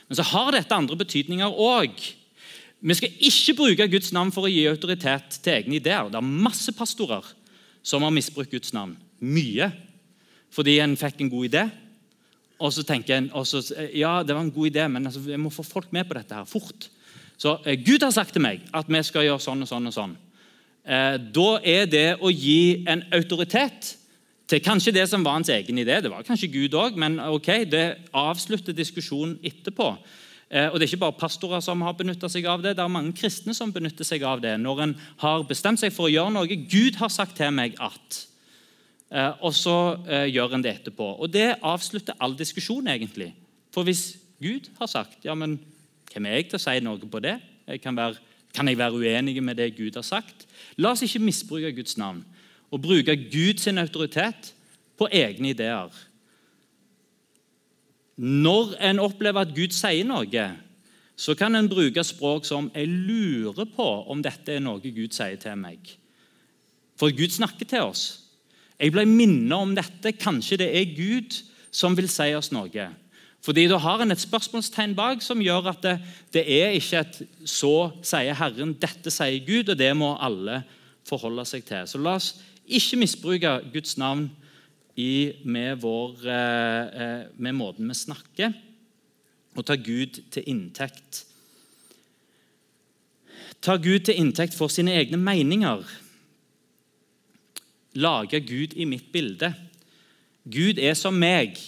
[0.08, 2.02] Men så har dette andre betydninger òg.
[2.82, 6.10] Vi skal ikke bruke Guds navn for å gi autoritet til egne ideer.
[6.10, 7.28] Det er masse pastorer
[7.86, 8.96] som har misbrukt Guds navn.
[9.22, 9.70] Mye.
[10.52, 11.62] Fordi en fikk en god idé.
[12.62, 13.62] Og så tenker en også,
[13.94, 16.36] ja, det var en god idé, men altså, jeg må få folk med på dette
[16.36, 16.90] her fort.
[17.38, 19.96] Så eh, Gud har sagt til meg at vi skal gjøre sånn og sånn og
[19.96, 20.12] sånn.
[20.82, 23.92] Eh, da er det å gi en autoritet
[24.50, 26.00] til kanskje det som var hans egen idé.
[26.02, 29.92] Det var kanskje Gud òg, men ok, det avslutter diskusjonen etterpå.
[30.50, 32.90] Eh, og Det er ikke bare pastorer som har benytta seg av det, det er
[32.90, 34.58] mange kristne som benytter seg av det.
[34.58, 38.26] Når en har bestemt seg for å gjøre noe Gud har sagt til meg at
[39.12, 41.14] eh, Og så gjør en det etterpå.
[41.22, 43.32] Og Det avslutter all diskusjon, egentlig.
[43.72, 45.60] For hvis Gud har sagt, ja, men
[46.12, 47.38] hvem er jeg til å si noe på det?
[47.70, 48.18] Jeg kan være
[48.52, 50.46] kan jeg være uenig med det Gud har sagt?
[50.76, 52.24] La oss ikke misbruke Guds navn
[52.72, 54.54] og bruke Guds autoritet
[54.98, 55.90] på egne ideer.
[58.16, 60.44] Når en opplever at Gud sier noe,
[61.16, 65.36] så kan en bruke språk som 'jeg lurer på om dette er noe Gud sier
[65.36, 65.96] til meg'.
[66.96, 68.20] For Gud snakker til oss.
[68.80, 70.12] Jeg ble minnet om dette.
[70.12, 72.88] Kanskje det er Gud som vil si oss noe.
[73.42, 75.96] Fordi Da har en et spørsmålstegn bak som gjør at det,
[76.32, 80.62] det er ikke et 'så sier Herren', 'dette sier Gud', og det må alle
[81.04, 81.86] forholde seg til.
[81.86, 82.34] Så la oss
[82.68, 84.30] ikke misbruke Guds navn
[84.96, 88.52] i, med, vår, eh, eh, med måten vi snakker,
[89.56, 91.24] og ta Gud til inntekt.
[93.62, 95.84] Ta Gud til inntekt for sine egne meninger.
[97.94, 99.54] Lage Gud i mitt bilde.
[100.44, 101.58] Gud er som meg.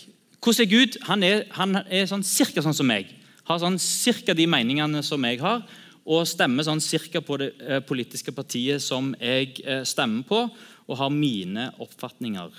[0.45, 0.97] Hvordan er Gud?
[1.09, 3.09] Han er, han er sånn cirka sånn som meg.
[3.49, 5.63] Har sånn cirka de meningene som jeg har,
[6.05, 10.43] og stemmer sånn cirka på det eh, politiske partiet som jeg eh, stemmer på,
[10.85, 12.53] og har mine oppfatninger.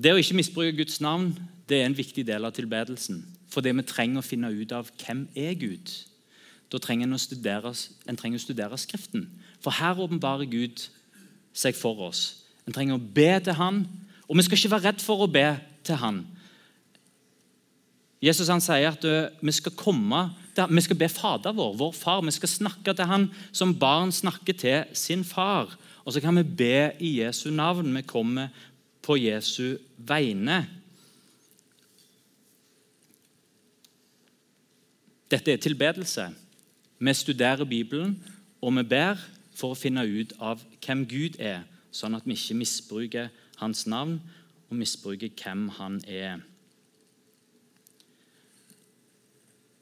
[0.00, 1.34] Det å ikke misbruke Guds navn
[1.68, 3.20] det er en viktig del av tilbedelsen.
[3.52, 5.92] Fordi vi trenger å finne ut av hvem er Gud.
[6.72, 7.74] Da trenger en å studere,
[8.08, 9.28] en trenger å studere Skriften.
[9.60, 10.88] For her åpenbarer Gud
[11.56, 12.46] seg for oss.
[12.64, 13.84] En trenger å be til Han
[14.26, 15.46] og vi skal ikke være redd for å be
[15.86, 16.24] til han.
[18.22, 20.24] Jesus han sier at uh, vi skal komme
[20.56, 22.22] vi skal be Fader vår, vår far.
[22.24, 25.74] Vi skal snakke til han som barn snakker til sin far.
[26.04, 27.92] Og så kan vi be i Jesu navn.
[27.96, 28.48] Vi kommer
[29.04, 30.64] på Jesu vegne.
[35.30, 36.30] Dette er tilbedelse.
[36.98, 38.16] Vi studerer Bibelen,
[38.62, 39.20] og vi ber
[39.56, 43.28] for å finne ut av hvem Gud er, sånn at vi ikke misbruker
[43.60, 44.18] hans navn
[44.70, 46.42] og misbruker hvem han er.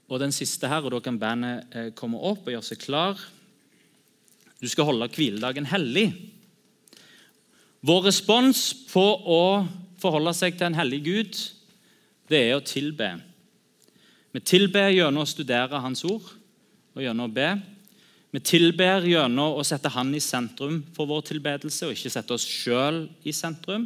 [0.09, 3.19] Og den siste her, og Da kan bandet eh, komme opp og gjøre seg klar.
[4.61, 6.13] Du skal holde hviledagen hellig.
[7.85, 9.67] Vår respons på å
[10.01, 11.41] forholde seg til en hellig Gud
[12.31, 13.11] det er å tilbe.
[14.33, 16.25] Vi tilber gjennom å studere Hans ord
[16.95, 17.51] og gjennom å be.
[18.35, 22.43] Vi tilber gjennom å sette Han i sentrum for vår tilbedelse, og ikke sette oss
[22.43, 23.85] sjøl i sentrum.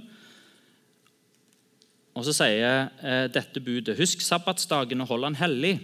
[2.17, 5.75] Og så sier eh, dette budet.: Husk sabbatsdagen og hold han hellig.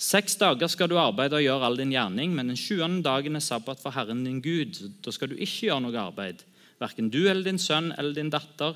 [0.00, 3.46] Seks dager skal du arbeide og gjøre all din gjerning, men den sjuende dagen er
[3.46, 4.80] sabbat for Herren din Gud.
[5.04, 6.42] Da skal du ikke gjøre noe arbeid,
[6.82, 8.74] verken du eller din sønn eller din datter,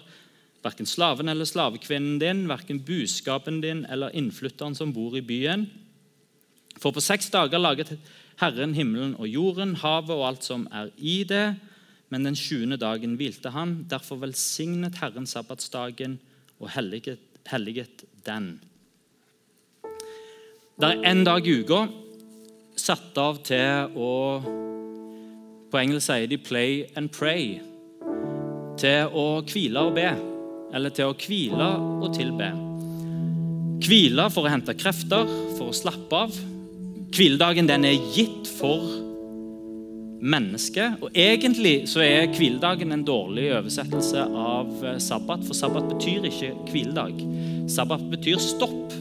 [0.62, 5.66] verken slaven eller slavekvinnen din, verken buskapen din eller innflytteren som bor i byen.
[6.78, 7.96] For på seks dager laget
[8.40, 11.54] Herren himmelen og jorden, havet og alt som er i det.
[12.12, 13.84] Men den sjuende dagen hvilte han.
[13.90, 16.18] Derfor velsignet Herren sabbatsdagen
[16.60, 18.56] og helliget, helliget den.
[20.74, 21.84] Det er en dag i uka
[22.76, 24.12] satt av til å
[25.70, 27.58] På engelsk sier de 'play and pray'.
[28.78, 30.06] Til å hvile og be,
[30.72, 31.68] eller til å hvile
[31.98, 32.52] og tilbe.
[33.82, 35.26] Hvile for å hente krefter,
[35.58, 36.53] for å slappe av.
[37.14, 38.82] Hviledagen den er gitt for
[40.24, 40.98] mennesket.
[41.04, 47.20] Og Egentlig så er hviledagen en dårlig oversettelse av sabbat, for sabbat betyr ikke hviledag.
[47.70, 48.96] Sabbat betyr stopp.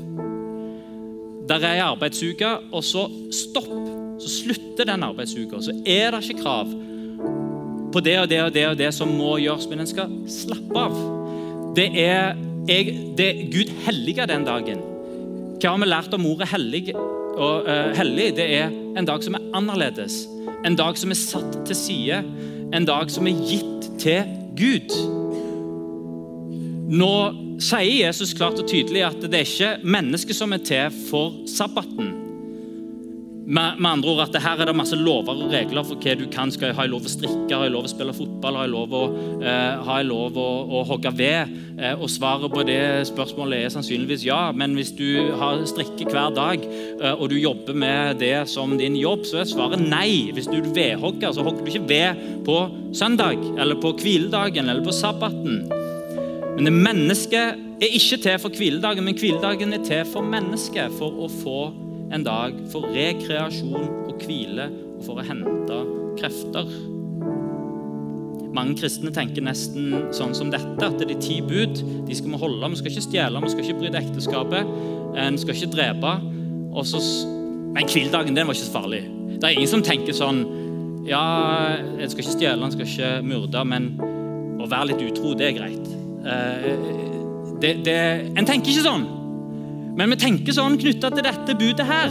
[1.50, 3.74] Der er ei arbeidsuke, og så stopp.
[4.22, 5.64] Så slutter den arbeidsuka.
[5.64, 6.70] Så er det ikke krav
[7.94, 10.86] på det og det og det og det som må gjøres, men en skal slappe
[10.86, 10.96] av.
[11.78, 12.38] Det er,
[12.70, 14.86] jeg, det Gud helliger den dagen.
[15.58, 16.94] Hva har vi lært om ordet hellig?
[17.34, 20.24] Og, uh, hellig det er en dag som er annerledes.
[20.66, 22.24] En dag som er satt til side.
[22.74, 24.94] En dag som er gitt til Gud.
[26.94, 27.14] Nå
[27.64, 32.23] sier Jesus klart og tydelig at det er ikke mennesket som er til for sabbaten.
[33.44, 36.52] Med, andre ord at Her er det masse lover og regler for hva du kan.
[36.54, 38.96] Skal jeg ha lov å strikke, har jeg lov å spille fotball, har jeg lov
[38.96, 39.02] å,
[39.44, 40.48] eh, jeg lov å,
[40.80, 41.52] å hogge ved?
[41.76, 44.40] Eh, og Svaret på det spørsmålet er sannsynligvis ja.
[44.56, 48.96] Men hvis du har strikker hver dag eh, og du jobber med det som din
[48.96, 50.32] jobb, så er svaret nei.
[50.32, 52.60] Hvis du vedhogger, så hogger du ikke ved på
[52.96, 55.66] søndag eller på hviledagen eller på sabbaten.
[56.56, 60.94] Men det mennesket er ikke til for hviledagen, men hviledagen er til for mennesket.
[60.96, 61.62] For å få
[62.14, 65.80] en dag for rekreasjon og hvile og for å hente
[66.20, 66.70] krefter.
[68.54, 72.36] Mange kristne tenker nesten sånn som dette, at det er de ti bud de skal
[72.36, 72.70] vi holde.
[72.70, 74.74] Vi skal ikke stjele, vi skal ikke bryte ekteskapet,
[75.18, 76.14] vi skal ikke drepe.
[76.86, 77.02] Så,
[77.74, 79.02] men hviledagen den var ikke så farlig.
[79.34, 80.46] Det er ingen som tenker sånn
[81.04, 81.20] Ja,
[81.76, 83.90] en skal ikke stjele, en skal ikke myrde, men
[84.64, 85.90] å være litt utro, det er greit.
[86.24, 86.70] Eh,
[87.60, 87.98] det, det,
[88.38, 89.04] en tenker ikke sånn.
[89.98, 92.10] Men vi tenker sånn knytta til dette budet her.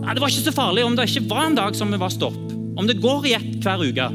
[0.00, 2.12] Ja, det var ikke så farlig om det ikke var en dag som vi var
[2.12, 2.40] stopp.
[2.80, 4.08] Om det går i ett hver uke.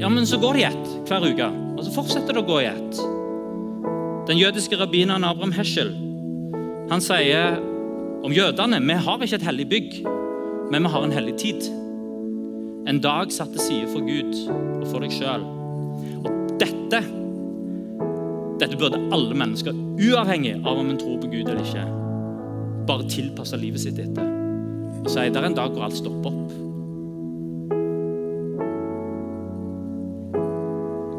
[0.00, 1.48] Ja, men så går det i ett hver uke.
[1.76, 3.00] Og så fortsetter det å gå i ett.
[4.28, 5.92] Den jødiske rabbineren Abraham Heschel
[6.88, 7.58] han sier
[8.24, 9.96] om jødene vi har ikke et hellig bygg,
[10.72, 11.68] men vi har en hellig tid.
[12.88, 15.44] En dag satt til side for Gud og for deg sjøl.
[16.24, 17.02] Og dette
[18.58, 21.84] dette burde alle mennesker, uavhengig av om en tror på Gud eller ikke,
[22.88, 24.34] bare tilpasse livet sitt etter.
[25.04, 26.56] Og si det er en dag hvor alt stopper opp.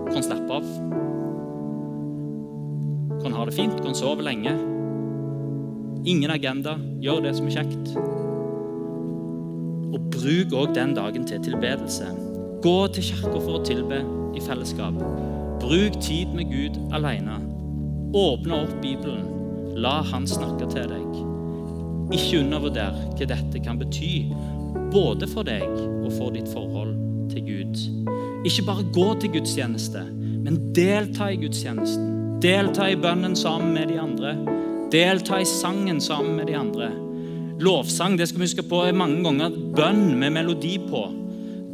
[0.10, 0.68] Kan slappe av.
[3.24, 4.54] Kan ha det fint, kan sove lenge.
[6.10, 6.78] Ingen agenda.
[7.04, 7.94] Gjør det som er kjekt.
[9.90, 12.10] Og bruk òg den dagen til tilbedelse.
[12.64, 14.04] Gå til kirka for å tilbe
[14.36, 15.39] i fellesskap.
[15.60, 17.36] Bruk tid med Gud alene.
[18.14, 19.26] Åpne opp Bibelen.
[19.76, 21.18] La Han snakke til deg.
[22.16, 24.30] Ikke undervurder hva dette kan bety,
[24.94, 26.96] både for deg og for ditt forhold
[27.30, 27.84] til Gud.
[28.48, 30.02] Ikke bare gå til gudstjeneste,
[30.46, 32.40] men delta i gudstjenesten.
[32.42, 34.34] Delta i bønnen sammen med de andre.
[34.92, 36.90] Delta i sangen sammen med de andre.
[37.60, 41.04] Lovsang det skal vi huske på er mange ganger bønn med melodi på.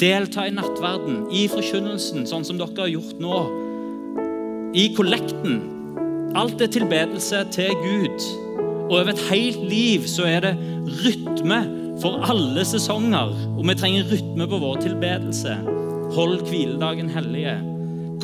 [0.02, 3.38] Delta i nattverden, i forkynnelsen, sånn som dere har gjort nå
[4.76, 5.62] i kollekten.
[6.36, 8.26] Alt er tilbedelse til Gud.
[8.86, 10.56] Og over et helt liv så er det
[11.00, 11.60] rytme
[12.04, 13.32] for alle sesonger.
[13.56, 15.56] Og vi trenger rytme på vår tilbedelse.
[16.16, 17.56] Hold hviledagen hellige.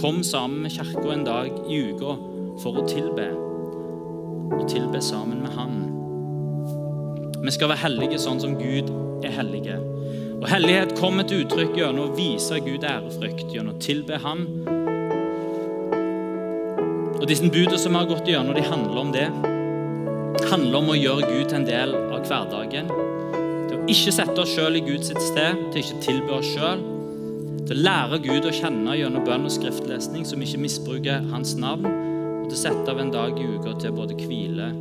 [0.02, 2.18] Kom sammen med kirka en dag i uka
[2.60, 3.30] for å tilbe.
[4.52, 5.80] Og tilbe sammen med Han.
[7.46, 8.92] Vi skal være hellige sånn som Gud
[9.24, 9.80] er hellige.
[10.42, 14.48] Og Hellighet kommer til uttrykk gjennom å vise Gud ærefrykt, gjennom å tilbe Han
[17.22, 19.28] og disse budene som vi har gått gjennom, de handler om det.
[20.50, 22.90] Handler om å gjøre Gud til en del av hverdagen.
[23.70, 26.82] Til å ikke sette oss sjøl i Guds sted, til å ikke tilby oss sjøl.
[27.68, 31.86] Til å lære Gud å kjenne gjennom bønn og skriftlesning, som ikke misbruker hans navn.
[31.86, 34.74] Og måtte sette av en dag i uka til både hvile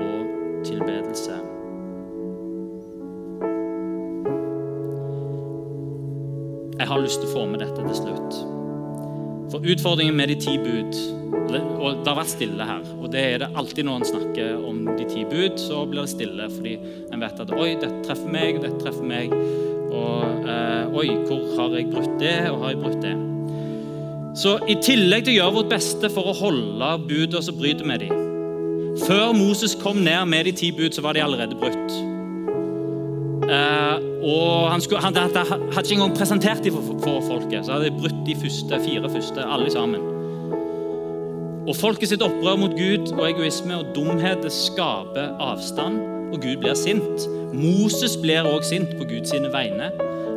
[0.00, 1.38] og tilbedelse.
[6.76, 8.55] Jeg har lyst til å få med dette til slutt.
[9.52, 10.96] For utfordringen med de ti bud
[11.54, 12.82] Og det har vært stille her.
[12.98, 16.14] Og det er det alltid når en snakker om de ti bud, så blir det
[16.14, 16.74] stille fordi
[17.14, 19.34] en vet at Oi, dette treffer meg, dette treffer meg.
[19.86, 23.14] Og eh, Oi, hvor har jeg brutt det, og har jeg brutt det?
[24.36, 28.00] Så i tillegg til å gjøre vårt beste for å holde budene, så bryter vi
[28.02, 28.24] dem.
[29.06, 31.96] Før Moses kom ned med de ti bud, så var de allerede brutt.
[33.46, 33.75] Uh,
[34.26, 37.66] og han, skulle, han, han, hadde ikke engang presentert dem for, for, folket.
[37.66, 40.02] Så hadde de brutt de første, fire første, alle sammen.
[41.66, 45.98] Og Folket sitt opprør mot Gud og egoisme og dumhet det skaper avstand,
[46.30, 47.26] og Gud blir sint.
[47.54, 49.90] Moses blir også sint på Guds vegne.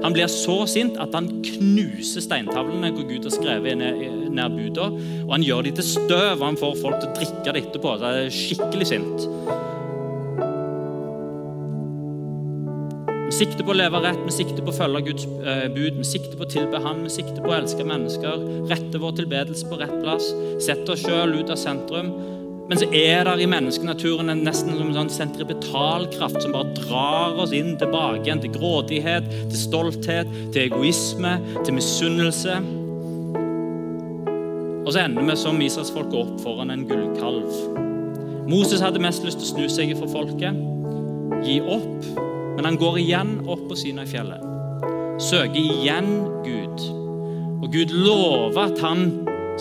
[0.04, 4.92] Han blir så sint at han knuser steintavlene hvor Gud har skrevet ned buda,
[5.26, 7.98] og han gjør dem til støv, og han får folk til å drikke det etterpå.
[7.98, 9.30] Så det er skikkelig sint.
[13.40, 16.04] Vi sikter på å leve rett, vi sikte på å følge Guds eh, bud, vi
[16.04, 19.78] sikte på å tilbe Han, vi sikte på å elske mennesker, rette vår tilbedelse på
[19.80, 20.28] rett plass,
[20.66, 22.10] sette oss sjøl ut av sentrum.
[22.68, 27.40] Men så er det i menneskenaturen en nesten som en sånn sentripetalkraft som bare drar
[27.40, 32.60] oss inn tilbake igjen til grådighet, til stolthet, til egoisme, til misunnelse.
[34.84, 37.48] Og så ender vi som Israelsfolket opp foran en gullkalv.
[38.52, 40.60] Moses hadde mest lyst til å snu seg for folket,
[41.48, 42.28] gi opp
[42.60, 44.42] men han går igjen opp på Sinai-fjellet,
[45.24, 46.10] søker igjen
[46.44, 46.82] Gud.
[47.64, 49.06] Og Gud lover at han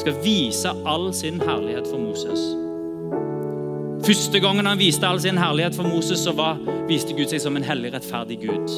[0.01, 2.43] skal vise all sin herlighet for Moses.
[4.03, 6.59] Første gangen han viste all sin herlighet for Moses, så var,
[6.91, 8.75] viste Gud seg som en hellig, rettferdig Gud.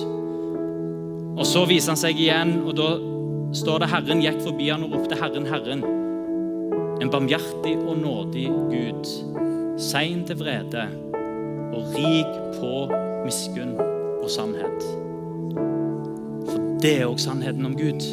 [1.40, 2.90] Og Så viser han seg igjen, og da
[3.56, 5.86] står det Herren gikk forbi han og ropte 'Herren, Herren'.
[7.00, 9.14] En barmhjertig og nådig Gud,
[9.80, 10.84] sein til vrede
[11.72, 12.74] og rik på
[13.24, 13.80] miskunn
[14.22, 14.86] og sannhet.
[16.50, 18.06] For det er òg sannheten om Gud.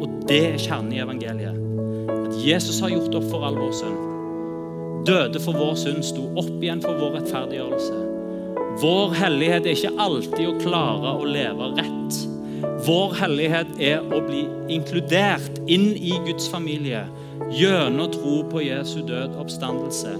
[0.00, 1.62] Og det er kjernen i evangeliet.
[2.26, 4.02] At Jesus har gjort opp for all vår synd.
[5.06, 8.00] Døde for vår synd, sto opp igjen for vår rettferdiggjørelse.
[8.82, 12.18] Vår hellighet er ikke alltid å klare å leve rett.
[12.86, 17.06] Vår hellighet er å bli inkludert inn i Guds familie
[17.54, 20.16] gjennom tro på Jesu død oppstandelse.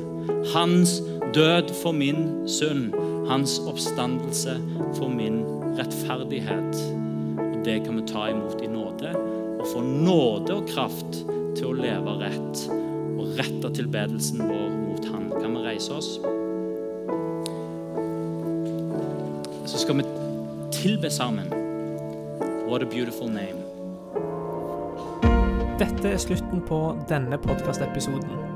[0.54, 1.00] Hans
[1.34, 2.94] død for min synd
[3.28, 4.56] hans oppstandelse
[4.98, 5.42] for min
[5.78, 6.80] rettferdighet.
[7.38, 9.12] Og Det kan vi ta imot i nåde,
[9.60, 11.22] og få nåde og kraft
[11.56, 12.66] til å leve rett
[13.16, 15.30] og rette tilbedelsen vår mot Han.
[15.40, 16.16] Kan vi reise oss?
[19.66, 20.04] Så skal vi
[20.70, 21.50] tilbe sammen.
[22.68, 23.62] What a beautiful name.
[25.78, 28.55] Dette er slutten på denne podkastepisoden.